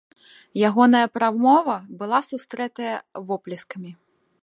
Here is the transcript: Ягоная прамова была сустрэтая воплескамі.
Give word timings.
Ягоная 0.69 1.01
прамова 1.17 1.75
была 2.01 2.19
сустрэтая 2.31 2.95
воплескамі. 3.31 3.91